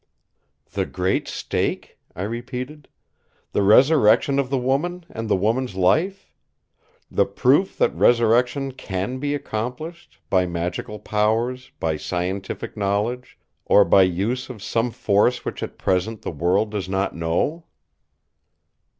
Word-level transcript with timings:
"The 0.71 0.87
great 0.87 1.27
stake?" 1.27 1.99
I 2.15 2.23
repeated; 2.23 2.87
"the 3.51 3.61
resurrection 3.61 4.39
of 4.39 4.49
the 4.49 4.57
woman, 4.57 5.05
and 5.11 5.29
the 5.29 5.35
woman's 5.35 5.75
life? 5.75 6.33
The 7.11 7.27
proof 7.27 7.77
that 7.77 7.93
resurrection 7.93 8.71
can 8.71 9.19
be 9.19 9.35
accomplished; 9.35 10.17
by 10.27 10.47
magical 10.47 10.97
powers; 10.97 11.71
by 11.79 11.97
scientific 11.97 12.75
knowledge; 12.75 13.37
or 13.63 13.85
by 13.85 14.01
use 14.01 14.49
of 14.49 14.63
some 14.63 14.89
force 14.89 15.45
which 15.45 15.61
at 15.61 15.77
present 15.77 16.23
the 16.23 16.31
world 16.31 16.71
does 16.71 16.89
not 16.89 17.15
know?" 17.15 17.65